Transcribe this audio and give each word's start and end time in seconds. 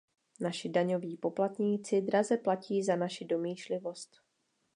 Naši 0.39 0.69
daňoví 0.69 1.17
poplatníci 1.17 2.01
draze 2.01 2.37
platí 2.37 2.83
za 2.83 2.95
naši 2.95 3.25
domýšlivost. 3.25 4.21